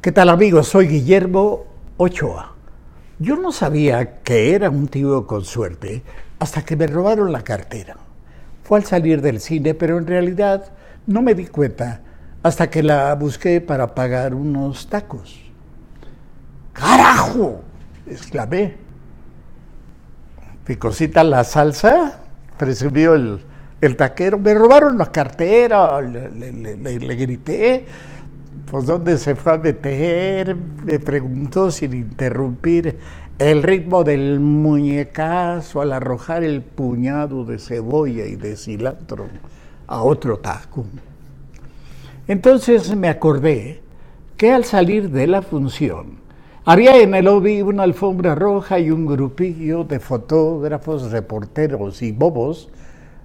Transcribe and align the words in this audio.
¿Qué 0.00 0.12
tal 0.12 0.30
amigos? 0.30 0.68
Soy 0.68 0.88
Guillermo 0.88 1.66
Ochoa. 1.98 2.54
Yo 3.18 3.36
no 3.36 3.52
sabía 3.52 4.20
que 4.22 4.54
era 4.54 4.70
un 4.70 4.88
tío 4.88 5.26
con 5.26 5.44
suerte 5.44 6.02
hasta 6.38 6.62
que 6.64 6.74
me 6.76 6.86
robaron 6.86 7.32
la 7.32 7.42
cartera. 7.42 7.96
Fue 8.62 8.78
al 8.78 8.84
salir 8.84 9.20
del 9.20 9.40
cine, 9.40 9.74
pero 9.74 9.98
en 9.98 10.06
realidad 10.06 10.72
no 11.06 11.20
me 11.20 11.34
di 11.34 11.46
cuenta 11.46 12.00
hasta 12.42 12.70
que 12.70 12.82
la 12.82 13.14
busqué 13.14 13.60
para 13.60 13.94
pagar 13.94 14.34
unos 14.34 14.88
tacos. 14.88 15.38
¡Carajo! 16.72 17.60
exclamé. 18.06 18.76
Picosita 20.64 21.22
la 21.24 21.44
salsa, 21.44 22.20
presumió 22.56 23.14
el, 23.14 23.40
el 23.82 23.96
taquero. 23.96 24.38
Me 24.38 24.54
robaron 24.54 24.96
la 24.96 25.12
cartera, 25.12 26.00
le, 26.00 26.30
le- 26.30 27.14
grité. 27.16 27.84
Pues 28.70 28.86
dónde 28.86 29.18
se 29.18 29.34
fue 29.34 29.54
a 29.54 29.58
meter, 29.58 30.54
me 30.54 31.00
preguntó 31.00 31.72
sin 31.72 31.92
interrumpir 31.92 32.98
el 33.36 33.64
ritmo 33.64 34.04
del 34.04 34.38
muñecazo 34.38 35.80
al 35.80 35.92
arrojar 35.92 36.44
el 36.44 36.62
puñado 36.62 37.44
de 37.44 37.58
cebolla 37.58 38.26
y 38.26 38.36
de 38.36 38.56
cilantro 38.56 39.26
a 39.88 40.04
otro 40.04 40.38
taco. 40.38 40.84
Entonces 42.28 42.94
me 42.94 43.08
acordé 43.08 43.80
que 44.36 44.52
al 44.52 44.64
salir 44.64 45.10
de 45.10 45.26
la 45.26 45.42
función 45.42 46.20
había 46.64 46.96
en 47.02 47.12
el 47.16 47.24
lobby 47.24 47.62
una 47.62 47.82
alfombra 47.82 48.36
roja 48.36 48.78
y 48.78 48.92
un 48.92 49.04
grupillo 49.04 49.82
de 49.82 49.98
fotógrafos, 49.98 51.10
reporteros 51.10 52.02
y 52.02 52.12
bobos, 52.12 52.68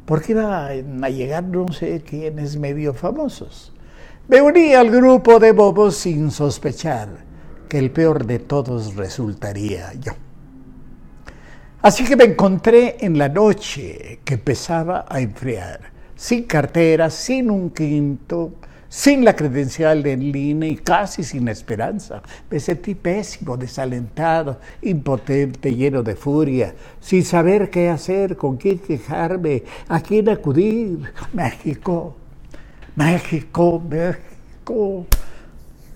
porque 0.08 0.31
iban 0.31 1.03
a 1.03 1.09
llegar 1.09 1.44
no 1.44 1.72
sé 1.72 2.02
quiénes 2.02 2.58
medio 2.58 2.95
famosos. 2.95 3.75
Me 4.28 4.42
uní 4.42 4.73
al 4.73 4.90
grupo 4.90 5.40
de 5.40 5.52
bobos 5.52 5.98
sin 5.98 6.31
sospechar 6.31 7.09
que 7.70 7.78
el 7.78 7.92
peor 7.92 8.26
de 8.26 8.40
todos 8.40 8.95
resultaría 8.95 9.94
yo. 9.94 10.14
Así 11.84 12.04
que 12.04 12.16
me 12.16 12.23
encontré 12.23 12.98
en 13.02 13.20
la 13.20 13.30
noche 13.30 14.22
que 14.26 14.34
empezaba 14.34 15.06
a 15.08 15.20
enfriar, 15.20 15.80
sin 16.16 16.46
cartera, 16.46 17.12
sin 17.12 17.52
un 17.52 17.70
quinto, 17.70 18.53
sin 18.90 19.23
la 19.23 19.36
credencial 19.36 20.02
de 20.02 20.18
línea 20.18 20.72
y 20.72 20.78
casi 20.78 21.23
sin 21.23 21.48
esperanza. 21.48 22.23
Me 22.50 22.59
sentí 22.59 22.96
pésimo, 22.96 23.58
desalentado, 23.58 24.59
impotente, 24.81 25.76
lleno 25.76 26.02
de 26.02 26.16
furia, 26.16 26.73
sin 27.00 27.23
saber 27.23 27.70
qué 27.70 27.90
hacer, 27.90 28.36
con 28.36 28.58
quién 28.58 28.80
quejarme, 28.80 29.64
a 29.88 30.00
quién 30.00 30.30
acudir. 30.30 31.14
México, 31.31 32.16
México, 32.95 33.81
México. 33.89 35.05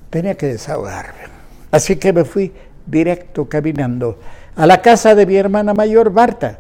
Tenía 0.10 0.36
que 0.36 0.48
desahogarme. 0.48 1.30
Así 1.72 1.96
que 1.96 2.12
me 2.12 2.26
fui 2.26 2.52
directo 2.86 3.48
caminando 3.48 4.18
a 4.56 4.66
la 4.66 4.82
casa 4.82 5.16
de 5.16 5.26
mi 5.26 5.36
hermana 5.36 5.74
mayor, 5.74 6.12
Marta, 6.12 6.60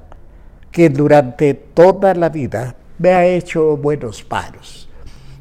que 0.71 0.89
durante 0.89 1.53
toda 1.53 2.13
la 2.13 2.29
vida 2.29 2.75
me 2.97 3.09
ha 3.09 3.25
hecho 3.25 3.75
buenos 3.75 4.23
paros. 4.23 4.87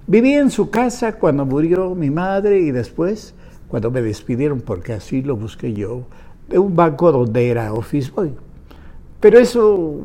Viví 0.07 0.35
en 0.35 0.51
su 0.51 0.71
casa 0.71 1.13
cuando 1.13 1.45
murió 1.45 1.95
mi 1.95 2.09
madre 2.09 2.59
y 2.61 2.71
después, 2.71 3.35
cuando 3.69 3.91
me 3.91 4.01
despidieron, 4.01 4.61
porque 4.63 4.95
así 4.95 5.23
lo 5.23 5.37
busqué 5.37 5.75
yo, 5.75 6.05
de 6.49 6.59
un 6.59 6.75
banco 6.75 7.13
donde 7.13 7.51
era 7.51 7.75
office 7.75 8.11
boy. 8.11 8.33
Pero 9.21 9.39
eso, 9.39 10.01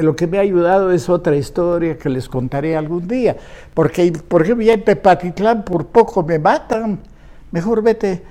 lo 0.00 0.16
que 0.16 0.26
me 0.26 0.38
ha 0.38 0.40
ayudado 0.40 0.92
es 0.92 1.08
otra 1.08 1.36
historia 1.36 1.98
que 1.98 2.08
les 2.08 2.28
contaré 2.28 2.76
algún 2.76 3.06
día. 3.06 3.36
Porque, 3.72 4.12
por 4.26 4.42
ejemplo, 4.42 4.64
ya 4.64 4.74
en 4.74 4.84
Tepatitlán 4.84 5.64
por 5.64 5.86
poco 5.86 6.22
me 6.22 6.38
matan. 6.38 6.98
Mejor 7.50 7.82
vete, 7.82 8.22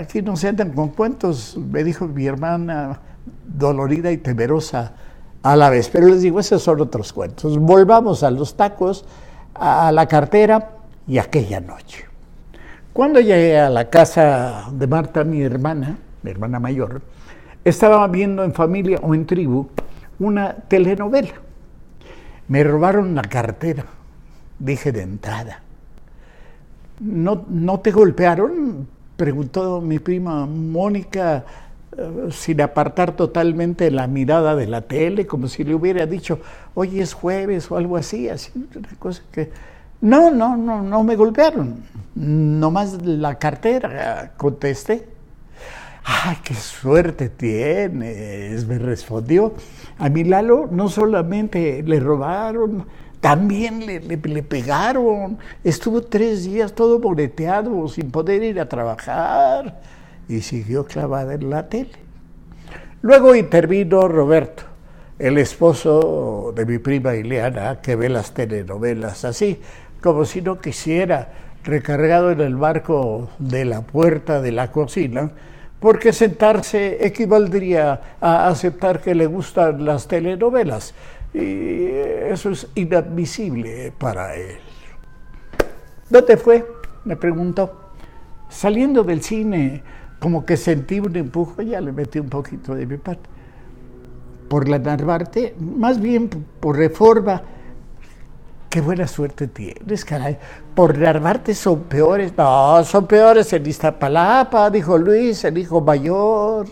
aquí 0.00 0.22
no 0.22 0.36
se 0.36 0.48
andan 0.48 0.72
con 0.72 0.88
cuentos, 0.88 1.56
me 1.56 1.82
dijo 1.84 2.06
mi 2.06 2.26
hermana, 2.26 3.00
dolorida 3.46 4.10
y 4.12 4.18
temerosa 4.18 4.92
a 5.42 5.56
la 5.56 5.70
vez. 5.70 5.88
Pero 5.88 6.08
les 6.08 6.22
digo, 6.22 6.40
esos 6.40 6.62
son 6.62 6.80
otros 6.80 7.12
cuentos. 7.12 7.58
Volvamos 7.58 8.22
a 8.22 8.30
los 8.30 8.54
tacos, 8.56 9.04
a 9.54 9.90
la 9.92 10.06
cartera 10.06 10.70
y 11.06 11.18
aquella 11.18 11.60
noche. 11.60 12.04
Cuando 12.92 13.20
llegué 13.20 13.58
a 13.58 13.68
la 13.68 13.90
casa 13.90 14.70
de 14.72 14.86
Marta, 14.86 15.22
mi 15.22 15.42
hermana, 15.42 15.98
mi 16.22 16.30
hermana 16.30 16.58
mayor, 16.58 17.02
estaba 17.64 18.06
viendo 18.08 18.42
en 18.44 18.54
familia 18.54 18.98
o 19.02 19.14
en 19.14 19.26
tribu 19.26 19.68
una 20.18 20.54
telenovela. 20.54 21.34
Me 22.48 22.62
robaron 22.62 23.14
la 23.14 23.22
cartera, 23.22 23.84
dije 24.58 24.92
de 24.92 25.02
entrada. 25.02 25.62
¿No, 27.00 27.44
no 27.48 27.80
te 27.80 27.90
golpearon? 27.90 28.86
Preguntó 29.16 29.80
mi 29.80 29.98
prima 29.98 30.46
Mónica 30.46 31.44
eh, 31.96 32.28
sin 32.30 32.60
apartar 32.60 33.12
totalmente 33.12 33.90
la 33.90 34.06
mirada 34.06 34.54
de 34.54 34.66
la 34.66 34.82
tele, 34.82 35.26
como 35.26 35.48
si 35.48 35.64
le 35.64 35.74
hubiera 35.74 36.04
dicho, 36.04 36.40
hoy 36.74 37.00
es 37.00 37.14
jueves 37.14 37.70
o 37.70 37.76
algo 37.76 37.96
así, 37.96 38.28
así, 38.28 38.52
una 38.74 38.88
cosa 38.98 39.22
que... 39.32 39.50
No, 39.98 40.30
no, 40.30 40.58
no, 40.58 40.82
no 40.82 41.02
me 41.04 41.16
golpearon, 41.16 41.76
nomás 42.14 43.02
la 43.02 43.38
cartera, 43.38 44.32
contesté. 44.36 45.15
¡Ay, 46.08 46.36
qué 46.44 46.54
suerte 46.54 47.28
tienes! 47.28 48.64
Me 48.66 48.78
respondió. 48.78 49.54
A 49.98 50.08
mi 50.08 50.22
Lalo 50.24 50.68
no 50.70 50.88
solamente 50.88 51.82
le 51.82 51.98
robaron, 51.98 52.86
también 53.20 53.84
le, 53.86 53.98
le- 54.00 54.42
pegaron. 54.42 55.38
Estuvo 55.64 56.02
tres 56.02 56.44
días 56.44 56.74
todo 56.74 57.00
boleteado, 57.00 57.88
sin 57.88 58.10
poder 58.12 58.42
ir 58.44 58.60
a 58.60 58.68
trabajar. 58.68 59.80
Y 60.28 60.42
siguió 60.42 60.84
clavada 60.86 61.34
en 61.34 61.50
la 61.50 61.68
tele. 61.68 61.90
Luego 63.02 63.34
intervino 63.34 64.06
Roberto, 64.08 64.62
el 65.18 65.38
esposo 65.38 66.52
de 66.54 66.66
mi 66.66 66.78
prima 66.78 67.14
Ileana, 67.14 67.80
que 67.80 67.96
ve 67.96 68.08
las 68.08 68.32
telenovelas 68.32 69.24
así, 69.24 69.60
como 70.02 70.24
si 70.24 70.40
no 70.42 70.60
quisiera, 70.60 71.32
recargado 71.64 72.30
en 72.30 72.40
el 72.40 72.56
marco 72.56 73.28
de 73.38 73.64
la 73.64 73.82
puerta 73.82 74.40
de 74.40 74.52
la 74.52 74.70
cocina, 74.72 75.30
porque 75.80 76.12
sentarse 76.12 77.04
equivaldría 77.06 78.16
a 78.20 78.48
aceptar 78.48 79.00
que 79.00 79.14
le 79.14 79.26
gustan 79.26 79.84
las 79.84 80.08
telenovelas. 80.08 80.94
Y 81.34 81.86
eso 82.30 82.50
es 82.50 82.66
inadmisible 82.74 83.92
para 83.98 84.34
él. 84.34 84.58
¿Dónde 86.08 86.36
fue? 86.36 86.66
Me 87.04 87.16
preguntó. 87.16 87.90
Saliendo 88.48 89.04
del 89.04 89.22
cine, 89.22 89.82
como 90.18 90.46
que 90.46 90.56
sentí 90.56 90.98
un 91.00 91.14
empuje, 91.16 91.66
ya 91.66 91.80
le 91.80 91.92
metí 91.92 92.18
un 92.18 92.28
poquito 92.28 92.74
de 92.74 92.86
mi 92.86 92.96
parte. 92.96 93.28
Por 94.48 94.68
la 94.68 94.78
Narvarte, 94.78 95.54
más 95.58 96.00
bien 96.00 96.30
por 96.60 96.76
reforma. 96.76 97.42
Qué 98.76 98.82
buena 98.82 99.08
suerte 99.08 99.48
tienes, 99.48 100.04
caray. 100.04 100.36
Por 100.74 100.98
Narvarte 100.98 101.54
son 101.54 101.84
peores. 101.84 102.34
No, 102.36 102.84
son 102.84 103.06
peores 103.06 103.50
en 103.54 103.64
Iztapalapa, 103.64 104.68
dijo 104.68 104.98
Luis, 104.98 105.42
el 105.44 105.56
hijo 105.56 105.80
mayor. 105.80 106.66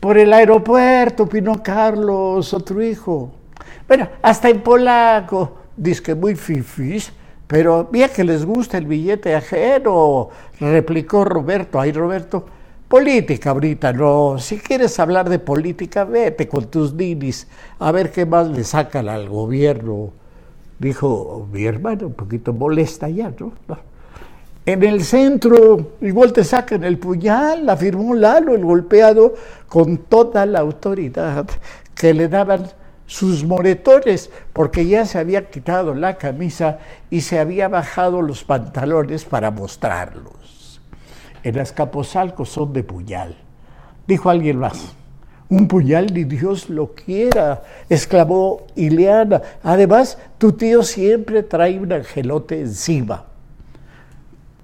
Por 0.00 0.18
el 0.18 0.30
aeropuerto, 0.34 1.26
Pino 1.26 1.62
Carlos, 1.62 2.52
otro 2.52 2.82
hijo. 2.82 3.32
Bueno, 3.88 4.06
hasta 4.20 4.50
en 4.50 4.60
polaco, 4.60 5.60
dice 5.74 6.02
que 6.02 6.14
muy 6.14 6.34
fifís, 6.34 7.10
pero 7.46 7.88
mira 7.90 8.08
que 8.08 8.22
les 8.22 8.44
gusta 8.44 8.76
el 8.76 8.84
billete 8.84 9.34
ajeno, 9.34 10.28
replicó 10.60 11.24
Roberto. 11.24 11.80
Ay, 11.80 11.92
Roberto, 11.92 12.44
política 12.86 13.48
ahorita 13.48 13.94
no. 13.94 14.36
Si 14.38 14.58
quieres 14.58 15.00
hablar 15.00 15.30
de 15.30 15.38
política, 15.38 16.04
vete 16.04 16.46
con 16.46 16.66
tus 16.66 16.92
ninis 16.92 17.48
a 17.78 17.92
ver 17.92 18.12
qué 18.12 18.26
más 18.26 18.46
le 18.48 18.62
sacan 18.62 19.08
al 19.08 19.30
gobierno, 19.30 20.12
dijo 20.78 21.48
mi 21.52 21.64
hermano, 21.64 22.08
un 22.08 22.14
poquito 22.14 22.52
molesta 22.52 23.08
ya, 23.08 23.32
¿no? 23.38 23.52
En 24.66 24.82
el 24.82 25.04
centro, 25.04 25.92
igual 26.00 26.32
te 26.32 26.42
sacan 26.42 26.84
el 26.84 26.98
puñal, 26.98 27.68
afirmó 27.68 28.14
Lalo, 28.14 28.54
el 28.54 28.64
golpeado, 28.64 29.34
con 29.68 29.98
toda 29.98 30.46
la 30.46 30.60
autoridad 30.60 31.46
que 31.94 32.14
le 32.14 32.28
daban 32.28 32.70
sus 33.06 33.44
moretones, 33.44 34.30
porque 34.54 34.86
ya 34.86 35.04
se 35.04 35.18
había 35.18 35.50
quitado 35.50 35.94
la 35.94 36.16
camisa 36.16 36.78
y 37.10 37.20
se 37.20 37.38
había 37.38 37.68
bajado 37.68 38.22
los 38.22 38.42
pantalones 38.44 39.26
para 39.26 39.50
mostrarlos. 39.50 40.80
En 41.42 41.58
Azcapotzalco 41.58 42.46
son 42.46 42.72
de 42.72 42.82
puñal, 42.82 43.36
dijo 44.06 44.30
alguien 44.30 44.58
más. 44.58 44.94
Un 45.48 45.68
puñal 45.68 46.12
ni 46.12 46.24
Dios 46.24 46.70
lo 46.70 46.92
quiera, 46.94 47.62
exclamó 47.88 48.62
Ileana. 48.74 49.42
Además, 49.62 50.18
tu 50.38 50.52
tío 50.52 50.82
siempre 50.82 51.42
trae 51.42 51.78
un 51.78 51.92
angelote 51.92 52.60
encima 52.60 53.24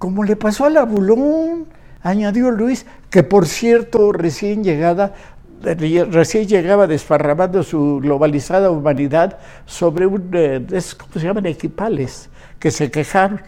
como 0.01 0.23
le 0.23 0.35
pasó 0.35 0.65
al 0.65 0.77
abulón, 0.77 1.67
añadió 2.01 2.49
Luis, 2.49 2.87
que 3.11 3.21
por 3.21 3.45
cierto 3.45 4.11
recién 4.11 4.63
llegada, 4.63 5.13
recién 5.61 6.47
llegaba 6.47 6.87
desparramando 6.87 7.61
su 7.61 7.99
globalizada 8.01 8.71
humanidad 8.71 9.37
sobre 9.67 10.07
un, 10.07 10.31
eh, 10.33 10.65
¿cómo 10.97 11.13
se 11.13 11.19
llaman? 11.19 11.45
Equipales, 11.45 12.31
que 12.57 12.71
se 12.71 12.89
quejaron. 12.89 13.41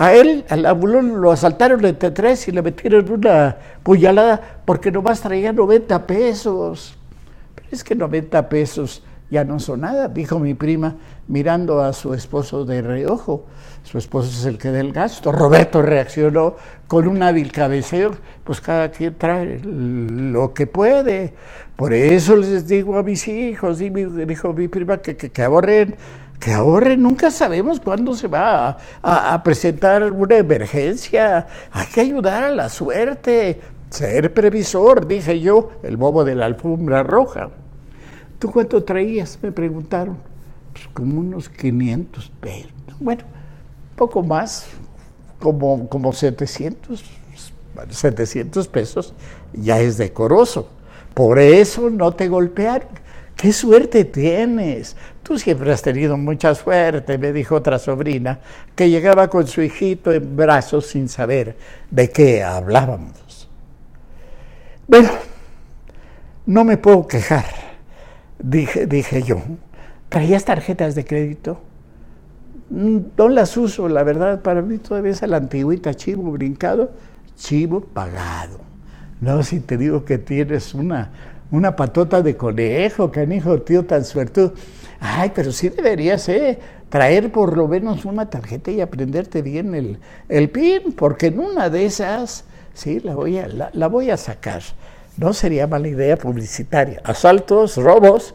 A 0.00 0.14
él, 0.14 0.46
al 0.48 0.64
abulón, 0.64 1.20
lo 1.20 1.30
asaltaron 1.30 1.84
entre 1.84 2.10
tres 2.10 2.48
y 2.48 2.52
le 2.52 2.62
metieron 2.62 3.12
una 3.12 3.54
puñalada 3.82 4.62
porque 4.64 4.90
nomás 4.90 5.20
traía 5.20 5.52
90 5.52 6.06
pesos. 6.06 6.96
Pero 7.54 7.68
es 7.70 7.84
que 7.84 7.94
90 7.94 8.48
pesos 8.48 9.02
ya 9.30 9.44
no 9.44 9.60
son 9.60 9.82
nada, 9.82 10.08
dijo 10.08 10.38
mi 10.38 10.54
prima, 10.54 10.96
mirando 11.28 11.82
a 11.82 11.92
su 11.92 12.14
esposo 12.14 12.64
de 12.64 12.80
reojo. 12.80 13.44
Su 13.82 13.98
esposo 13.98 14.30
es 14.30 14.46
el 14.46 14.56
que 14.56 14.70
da 14.70 14.80
el 14.80 14.92
gasto. 14.92 15.32
Roberto 15.32 15.82
reaccionó 15.82 16.56
con 16.88 17.06
un 17.06 17.22
hábil 17.22 17.52
cabeceo, 17.52 18.12
pues 18.42 18.62
cada 18.62 18.90
quien 18.90 19.16
trae 19.18 19.60
lo 19.62 20.54
que 20.54 20.66
puede. 20.66 21.34
Por 21.76 21.92
eso 21.92 22.36
les 22.36 22.66
digo 22.66 22.96
a 22.96 23.02
mis 23.02 23.28
hijos, 23.28 23.82
y 23.82 23.90
dijo 23.90 24.54
mi 24.54 24.68
prima, 24.68 24.96
que, 24.96 25.14
que, 25.14 25.42
ahorren, 25.42 25.94
que 26.40 26.52
ahorren, 26.52 27.02
nunca 27.02 27.30
sabemos 27.30 27.78
cuándo 27.78 28.14
se 28.14 28.26
va 28.26 28.78
a, 29.02 29.34
a 29.34 29.42
presentar 29.42 30.10
una 30.10 30.38
emergencia. 30.38 31.46
Hay 31.70 31.86
que 31.86 32.00
ayudar 32.00 32.44
a 32.44 32.50
la 32.50 32.68
suerte, 32.68 33.60
ser 33.90 34.32
previsor, 34.32 35.06
dije 35.06 35.38
yo, 35.38 35.70
el 35.82 35.96
bobo 35.96 36.24
de 36.24 36.34
la 36.34 36.46
alfombra 36.46 37.02
roja. 37.02 37.50
¿Tú 38.38 38.50
cuánto 38.50 38.82
traías? 38.82 39.38
Me 39.42 39.52
preguntaron. 39.52 40.16
Pues 40.72 40.88
como 40.94 41.20
unos 41.20 41.50
500 41.50 42.32
pesos. 42.40 42.72
Bueno, 42.98 43.22
poco 43.96 44.22
más, 44.22 44.66
como, 45.40 45.88
como 45.88 46.12
700, 46.12 47.04
700 47.90 48.68
pesos, 48.68 49.12
ya 49.52 49.78
es 49.80 49.98
decoroso. 49.98 50.68
Por 51.12 51.38
eso 51.38 51.90
no 51.90 52.12
te 52.12 52.28
golpearon. 52.28 52.88
¡Qué 53.40 53.52
suerte 53.52 54.04
tienes! 54.04 54.96
Tú 55.22 55.38
siempre 55.38 55.72
has 55.72 55.80
tenido 55.80 56.16
mucha 56.16 56.54
suerte, 56.54 57.16
me 57.16 57.32
dijo 57.32 57.54
otra 57.54 57.78
sobrina, 57.78 58.40
que 58.74 58.90
llegaba 58.90 59.28
con 59.28 59.46
su 59.46 59.62
hijito 59.62 60.12
en 60.12 60.36
brazos 60.36 60.86
sin 60.86 61.08
saber 61.08 61.56
de 61.90 62.10
qué 62.10 62.42
hablábamos. 62.42 63.48
Bueno, 64.86 65.10
no 66.44 66.64
me 66.64 66.76
puedo 66.76 67.06
quejar 67.06 67.70
dije, 68.42 69.22
yo, 69.22 69.40
¿traías 70.08 70.44
tarjetas 70.44 70.94
de 70.94 71.04
crédito? 71.04 71.60
Mm, 72.70 72.98
no 73.16 73.28
las 73.28 73.56
uso, 73.56 73.88
la 73.88 74.02
verdad, 74.02 74.42
para 74.42 74.62
mí 74.62 74.78
todavía 74.78 75.12
es 75.12 75.22
la 75.22 75.38
antigüita, 75.38 75.94
chivo 75.94 76.30
brincado, 76.32 76.92
chivo 77.36 77.80
pagado. 77.80 78.60
No, 79.20 79.42
si 79.42 79.60
te 79.60 79.76
digo 79.76 80.04
que 80.04 80.18
tienes 80.18 80.74
una, 80.74 81.10
una 81.50 81.74
patota 81.76 82.22
de 82.22 82.36
conejo, 82.36 83.10
canijo, 83.10 83.60
tío 83.62 83.84
tan 83.84 84.04
suertudo. 84.04 84.54
Ay, 85.00 85.32
pero 85.34 85.52
sí 85.52 85.68
deberías, 85.68 86.28
¿eh? 86.28 86.58
Traer 86.88 87.30
por 87.32 87.56
lo 87.56 87.68
menos 87.68 88.04
una 88.04 88.28
tarjeta 88.28 88.70
y 88.70 88.80
aprenderte 88.80 89.42
bien 89.42 89.98
el, 90.28 90.50
PIN, 90.50 90.92
porque 90.92 91.26
en 91.26 91.38
una 91.38 91.70
de 91.70 91.86
esas, 91.86 92.44
sí, 92.74 93.00
la 93.00 93.14
voy 93.14 93.38
a, 93.38 93.70
la 93.72 93.86
voy 93.88 94.10
a 94.10 94.16
sacar. 94.16 94.62
No 95.16 95.32
sería 95.32 95.66
mala 95.66 95.88
idea 95.88 96.16
publicitaria. 96.16 97.00
Asaltos, 97.04 97.76
robos. 97.76 98.34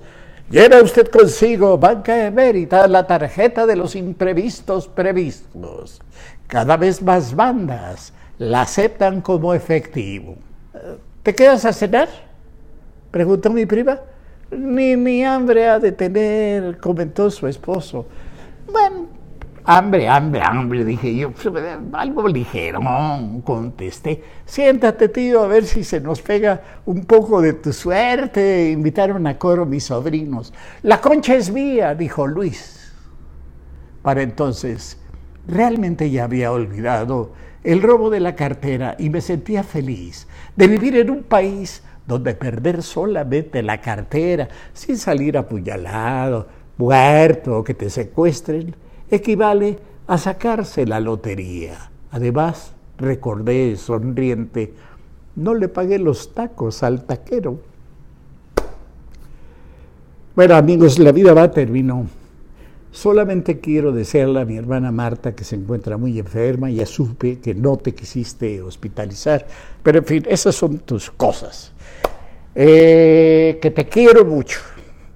Llena 0.49 0.81
usted 0.81 1.07
consigo, 1.07 1.77
banca 1.77 2.27
emérita, 2.27 2.87
la 2.87 3.07
tarjeta 3.07 3.65
de 3.65 3.75
los 3.75 3.95
imprevistos 3.95 4.87
previstos. 4.87 6.01
Cada 6.47 6.77
vez 6.77 7.01
más 7.01 7.35
bandas 7.35 8.13
la 8.37 8.61
aceptan 8.61 9.21
como 9.21 9.55
efectivo. 9.55 10.35
¿Te 11.23 11.33
quedas 11.33 11.65
a 11.65 11.73
cenar? 11.73 12.09
Preguntó 13.15 13.49
mi 13.49 13.65
prima. 13.65 13.97
Ni 14.51 14.97
mi 14.97 15.23
hambre 15.23 15.69
ha 15.69 15.79
de 15.79 15.93
tener, 15.93 16.77
comentó 16.79 17.31
su 17.31 17.47
esposo. 17.47 18.05
Bueno, 18.69 19.07
Hambre, 19.63 20.09
hambre, 20.09 20.41
hambre, 20.41 20.83
dije 20.83 21.15
yo, 21.15 21.31
algo 21.93 22.27
ligero, 22.27 22.81
contesté. 23.45 24.21
Siéntate, 24.45 25.07
tío, 25.07 25.43
a 25.43 25.47
ver 25.47 25.63
si 25.63 25.85
se 25.85 26.01
nos 26.01 26.21
pega 26.21 26.61
un 26.85 27.05
poco 27.05 27.41
de 27.41 27.53
tu 27.53 27.71
suerte. 27.71 28.69
Invitaron 28.71 29.25
a 29.27 29.39
coro 29.39 29.65
mis 29.65 29.85
sobrinos. 29.85 30.53
La 30.83 30.99
concha 30.99 31.35
es 31.35 31.49
mía, 31.49 31.95
dijo 31.95 32.27
Luis. 32.27 32.91
Para 34.01 34.23
entonces, 34.23 34.97
realmente 35.47 36.11
ya 36.11 36.25
había 36.25 36.51
olvidado 36.51 37.31
el 37.63 37.81
robo 37.81 38.09
de 38.09 38.19
la 38.19 38.35
cartera 38.35 38.97
y 38.99 39.09
me 39.09 39.21
sentía 39.21 39.63
feliz 39.63 40.27
de 40.57 40.67
vivir 40.67 40.97
en 40.97 41.09
un 41.11 41.23
país 41.23 41.81
donde 42.07 42.35
perder 42.35 42.83
solamente 42.83 43.63
la 43.63 43.81
cartera, 43.81 44.47
sin 44.73 44.97
salir 44.97 45.37
apuñalado, 45.37 46.47
muerto 46.77 47.59
o 47.59 47.63
que 47.63 47.73
te 47.73 47.89
secuestren, 47.89 48.75
equivale 49.09 49.79
a 50.07 50.17
sacarse 50.17 50.85
la 50.85 50.99
lotería. 50.99 51.89
Además, 52.11 52.73
recordé 52.97 53.75
sonriente, 53.75 54.73
no 55.35 55.53
le 55.53 55.67
pagué 55.67 55.99
los 55.99 56.33
tacos 56.33 56.83
al 56.83 57.03
taquero. 57.05 57.59
Bueno, 60.35 60.55
amigos, 60.55 60.99
la 60.99 61.11
vida 61.11 61.33
va, 61.33 61.51
terminó. 61.51 62.05
Solamente 62.95 63.59
quiero 63.59 63.91
desearle 63.91 64.39
a 64.39 64.45
mi 64.45 64.55
hermana 64.55 64.89
Marta, 64.89 65.35
que 65.35 65.43
se 65.43 65.57
encuentra 65.57 65.97
muy 65.97 66.17
enferma, 66.17 66.69
ya 66.69 66.85
supe 66.85 67.39
que 67.39 67.53
no 67.53 67.75
te 67.75 67.93
quisiste 67.93 68.61
hospitalizar, 68.61 69.45
pero 69.83 69.99
en 69.99 70.05
fin, 70.05 70.23
esas 70.29 70.55
son 70.55 70.79
tus 70.79 71.11
cosas. 71.11 71.73
Eh, 72.55 73.59
que 73.61 73.69
te 73.69 73.85
quiero 73.85 74.23
mucho 74.23 74.59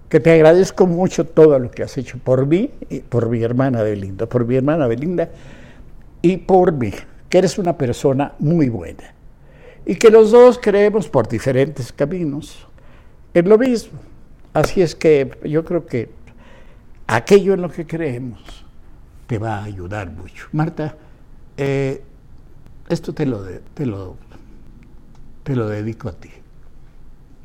que 0.09 0.19
te 0.19 0.31
agradezco 0.31 0.87
mucho 0.87 1.23
todo 1.23 1.57
lo 1.59 1.69
que 1.69 1.83
has 1.83 1.97
hecho 1.97 2.17
por 2.17 2.47
mí 2.47 2.71
y 2.89 2.99
por 2.99 3.29
mi 3.29 3.43
hermana 3.43 3.83
Belinda, 3.83 4.25
por 4.25 4.45
mi 4.45 4.55
hermana 4.55 4.87
Belinda 4.87 5.29
y 6.21 6.37
por 6.37 6.73
mí, 6.73 6.91
que 7.29 7.37
eres 7.37 7.59
una 7.59 7.77
persona 7.77 8.33
muy 8.39 8.69
buena. 8.69 9.13
Y 9.85 9.95
que 9.95 10.09
los 10.09 10.31
dos 10.31 10.59
creemos 10.61 11.07
por 11.07 11.29
diferentes 11.29 11.93
caminos 11.93 12.67
en 13.33 13.47
lo 13.47 13.57
mismo. 13.57 13.99
Así 14.51 14.81
es 14.81 14.95
que 14.95 15.31
yo 15.43 15.63
creo 15.63 15.85
que 15.85 16.09
aquello 17.15 17.55
en 17.55 17.61
lo 17.61 17.71
que 17.71 17.87
creemos 17.87 18.39
te 19.25 19.37
va 19.37 19.57
a 19.57 19.63
ayudar 19.63 20.11
mucho. 20.11 20.47
Marta, 20.51 20.95
eh, 21.57 22.03
esto 22.87 23.13
te 23.13 23.25
lo, 23.25 23.43
te, 23.73 23.85
lo, 23.85 24.15
te 25.43 25.55
lo 25.55 25.67
dedico 25.67 26.09
a 26.09 26.13
ti. 26.13 26.29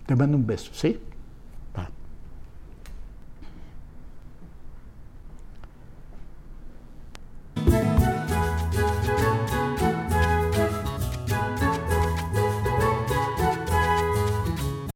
Te 0.07 0.17
mando 0.17 0.37
un 0.37 0.47
beso, 0.47 0.71
¿sí? 0.75 0.99